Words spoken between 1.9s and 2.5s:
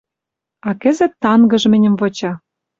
выча.